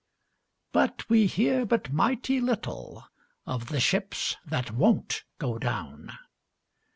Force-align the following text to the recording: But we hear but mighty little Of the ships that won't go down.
But 0.71 1.07
we 1.11 1.27
hear 1.27 1.63
but 1.63 1.93
mighty 1.93 2.39
little 2.41 3.05
Of 3.45 3.67
the 3.69 3.79
ships 3.79 4.35
that 4.47 4.71
won't 4.71 5.23
go 5.37 5.59
down. 5.59 6.13